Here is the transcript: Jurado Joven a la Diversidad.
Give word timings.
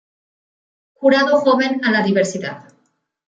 Jurado 0.95 1.37
Joven 1.41 1.79
a 1.85 1.91
la 1.91 2.01
Diversidad. 2.01 2.73